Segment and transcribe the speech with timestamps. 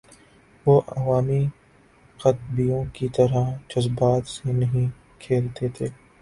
[0.65, 1.45] وہ عوامی
[2.19, 4.89] خطیبوں کی طرح جذبات سے نہیں
[5.19, 5.87] کھیلتے تھے۔